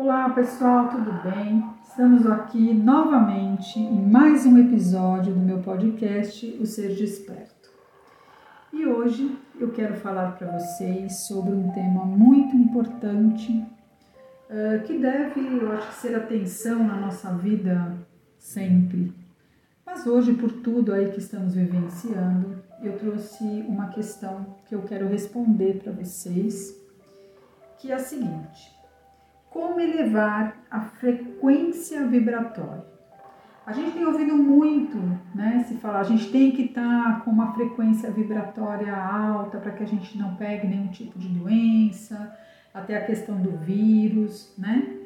[0.00, 1.60] Olá pessoal, tudo bem?
[1.82, 7.68] Estamos aqui novamente em mais um episódio do meu podcast O Ser Desperto.
[8.72, 13.50] E hoje eu quero falar para vocês sobre um tema muito importante
[14.48, 17.92] uh, que deve, eu acho, ser atenção na nossa vida
[18.38, 19.12] sempre.
[19.84, 25.08] Mas hoje, por tudo aí que estamos vivenciando, eu trouxe uma questão que eu quero
[25.08, 26.72] responder para vocês,
[27.78, 28.77] que é a seguinte
[29.50, 32.84] como elevar a frequência vibratória.
[33.66, 34.96] A gente tem ouvido muito,
[35.34, 39.72] né, se falar, a gente tem que estar tá com uma frequência vibratória alta para
[39.72, 42.34] que a gente não pegue nenhum tipo de doença,
[42.72, 44.96] até a questão do vírus, né?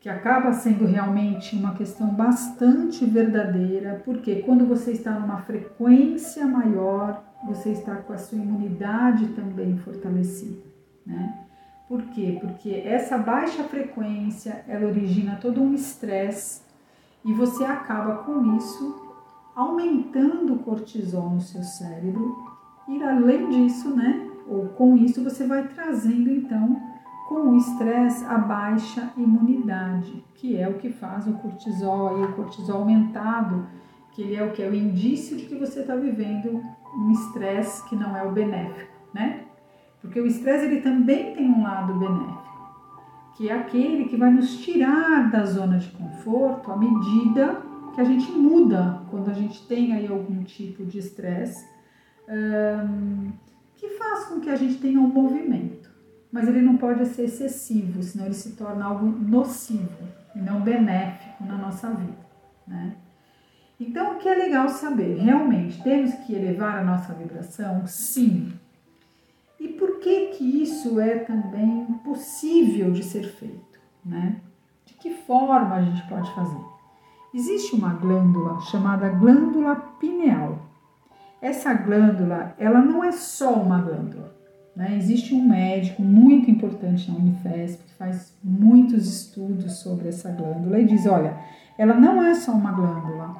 [0.00, 7.22] Que acaba sendo realmente uma questão bastante verdadeira, porque quando você está numa frequência maior,
[7.44, 10.62] você está com a sua imunidade também fortalecida,
[11.04, 11.41] né?
[11.92, 12.38] Por quê?
[12.40, 16.62] Porque essa baixa frequência, ela origina todo um estresse
[17.22, 19.12] e você acaba com isso
[19.54, 22.34] aumentando o cortisol no seu cérebro
[22.88, 26.80] e além disso, né, ou com isso você vai trazendo então
[27.28, 32.32] com o estresse a baixa imunidade, que é o que faz o cortisol e o
[32.32, 33.66] cortisol aumentado,
[34.12, 36.62] que ele é o que é o indício de que você está vivendo
[36.96, 39.41] um estresse que não é o benéfico, né?
[40.02, 42.42] Porque o estresse ele também tem um lado benéfico,
[43.36, 47.62] que é aquele que vai nos tirar da zona de conforto à medida
[47.94, 51.64] que a gente muda quando a gente tem aí algum tipo de estresse,
[53.76, 55.90] que faz com que a gente tenha um movimento.
[56.30, 61.44] Mas ele não pode ser excessivo, senão ele se torna algo nocivo e não benéfico
[61.44, 62.26] na nossa vida.
[62.66, 62.96] Né?
[63.78, 65.18] Então, o que é legal saber?
[65.18, 67.86] Realmente, temos que elevar a nossa vibração?
[67.86, 68.52] Sim,
[70.42, 74.34] que isso é também possível de ser feito, né?
[74.84, 76.60] De que forma a gente pode fazer?
[77.32, 80.58] Existe uma glândula chamada glândula pineal.
[81.40, 84.34] Essa glândula, ela não é só uma glândula,
[84.74, 84.96] né?
[84.96, 90.86] Existe um médico muito importante na Unifesp que faz muitos estudos sobre essa glândula e
[90.86, 91.36] diz, olha,
[91.78, 93.36] ela não é só uma glândula,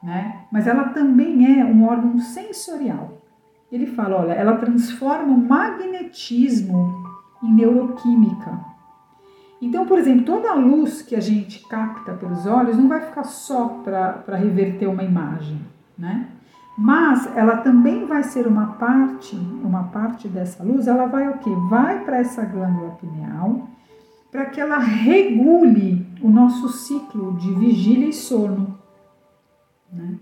[0.00, 0.44] né?
[0.52, 3.25] Mas ela também é um órgão sensorial.
[3.70, 7.04] Ele fala, olha, ela transforma o magnetismo
[7.42, 8.60] em neuroquímica.
[9.60, 13.24] Então, por exemplo, toda a luz que a gente capta pelos olhos não vai ficar
[13.24, 15.60] só para reverter uma imagem,
[15.98, 16.28] né?
[16.78, 21.50] Mas ela também vai ser uma parte, uma parte dessa luz, ela vai o quê?
[21.70, 23.66] Vai para essa glândula pineal
[24.30, 28.78] para que ela regule o nosso ciclo de vigília e sono,
[29.90, 30.18] né?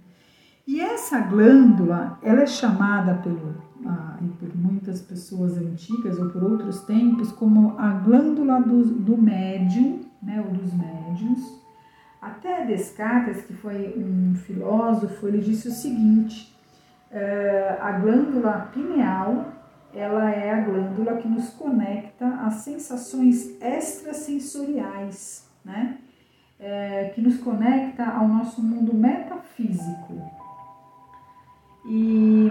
[0.67, 3.55] E essa glândula, ela é chamada pelo,
[3.87, 10.01] ah, por muitas pessoas antigas ou por outros tempos como a glândula do, do médium,
[10.23, 11.63] né, ou dos médiums.
[12.21, 16.57] Até Descartes, que foi um filósofo, ele disse o seguinte:
[17.11, 19.53] uh, a glândula pineal
[19.95, 25.99] ela é a glândula que nos conecta às sensações extrasensoriais, né?
[26.59, 30.15] É, que nos conecta ao nosso mundo metafísico.
[31.87, 32.50] E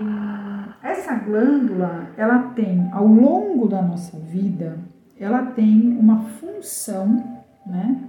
[0.81, 4.77] essa glândula, ela tem, ao longo da nossa vida,
[5.19, 8.03] ela tem uma função, né?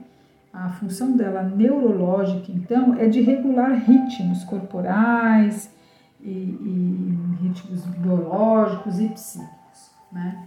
[0.53, 5.73] A função dela neurológica, então, é de regular ritmos corporais
[6.21, 10.45] e, e ritmos biológicos e psíquicos, né?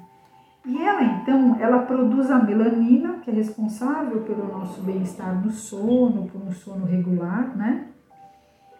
[0.65, 6.27] E ela, então, ela produz a melanina, que é responsável pelo nosso bem-estar no sono,
[6.27, 7.87] por um sono regular, né?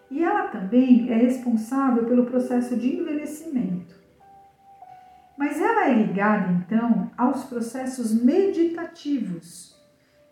[0.09, 3.95] E ela também é responsável pelo processo de envelhecimento.
[5.38, 9.75] Mas ela é ligada então aos processos meditativos,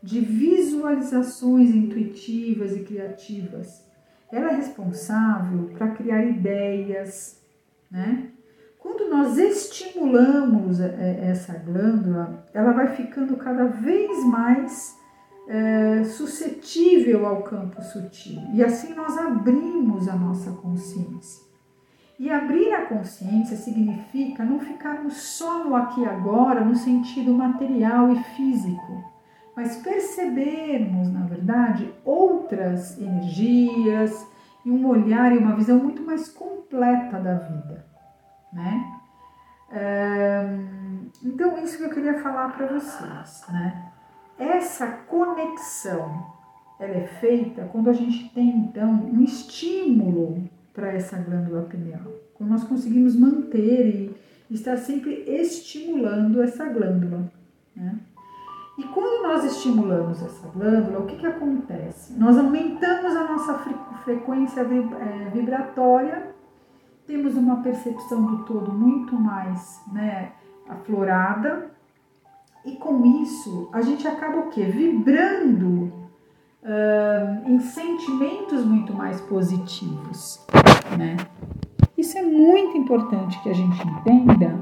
[0.02, 3.84] de visualizações intuitivas e criativas.
[4.32, 7.42] Ela é responsável para criar ideias,
[7.90, 8.32] né?
[8.80, 14.96] Quando nós estimulamos é, essa glândula, ela vai ficando cada vez mais
[15.48, 18.42] é, suscetível ao campo sutil.
[18.54, 21.46] E assim nós abrimos a nossa consciência.
[22.18, 28.12] E abrir a consciência significa não ficarmos só no aqui e agora, no sentido material
[28.14, 29.04] e físico,
[29.56, 34.26] mas percebermos, na verdade, outras energias
[34.64, 37.86] e um olhar e uma visão muito mais completa da vida,
[38.52, 38.92] né?
[39.72, 40.58] É,
[41.24, 43.92] então, isso que eu queria falar para vocês, né?
[44.38, 46.36] Essa conexão
[46.80, 50.44] ela é feita quando a gente tem então um estímulo
[50.74, 52.12] para essa glândula pineal.
[52.34, 54.14] Quando nós conseguimos manter
[54.50, 57.32] e estar sempre estimulando essa glândula.
[57.76, 57.98] Né?
[58.78, 62.14] E quando nós estimulamos essa glândula, o que, que acontece?
[62.14, 63.54] Nós aumentamos a nossa
[64.04, 66.36] frequência é, vibratória,
[67.08, 70.34] temos uma percepção do todo muito mais né,
[70.68, 71.72] aflorada,
[73.06, 74.64] com isso a gente acaba o quê?
[74.64, 75.94] Vibrando
[76.64, 80.44] uh, em sentimentos muito mais positivos,
[80.98, 81.16] né?
[81.96, 84.60] Isso é muito importante que a gente entenda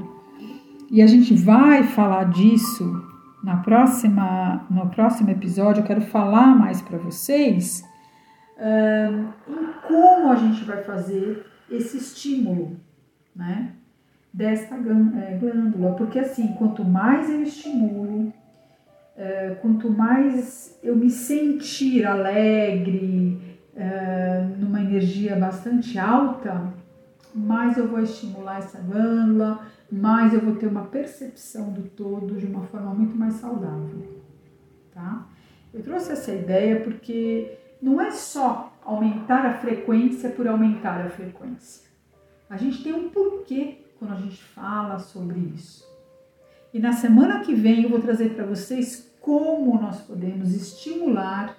[0.90, 3.02] e a gente vai falar disso
[3.42, 5.80] na próxima, no próximo episódio.
[5.80, 7.82] Eu quero falar mais para vocês
[8.58, 12.76] uh, em como a gente vai fazer esse estímulo,
[13.34, 13.72] né?
[14.34, 18.32] Desta é, glândula, porque assim, quanto mais eu estimulo,
[19.16, 23.40] é, quanto mais eu me sentir alegre,
[23.76, 26.72] é, numa energia bastante alta,
[27.32, 29.60] mais eu vou estimular essa glândula,
[29.90, 34.20] mais eu vou ter uma percepção do todo de uma forma muito mais saudável,
[34.92, 35.28] tá?
[35.72, 41.88] Eu trouxe essa ideia porque não é só aumentar a frequência por aumentar a frequência.
[42.50, 45.84] A gente tem um porquê quando a gente fala sobre isso.
[46.72, 51.56] E na semana que vem eu vou trazer para vocês como nós podemos estimular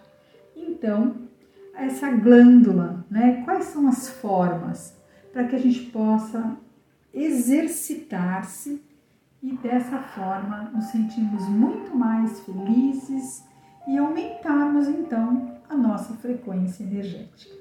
[0.56, 1.16] então
[1.74, 3.42] essa glândula, né?
[3.44, 4.96] Quais são as formas?
[5.36, 6.58] para que a gente possa
[7.14, 8.82] exercitar-se
[9.44, 13.44] e dessa forma nos sentirmos muito mais felizes
[13.86, 17.54] e aumentarmos então a nossa frequência energética.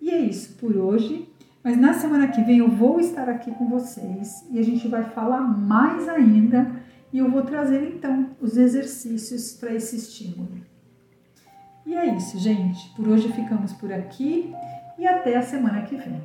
[0.00, 1.28] E é isso por hoje,
[1.62, 5.02] mas na semana que vem eu vou estar aqui com vocês e a gente vai
[5.02, 6.70] falar mais ainda
[7.12, 10.60] e eu vou trazer então os exercícios para esse estímulo.
[11.86, 12.90] E é isso, gente.
[12.94, 14.52] Por hoje ficamos por aqui
[14.98, 16.20] e até a semana que vem.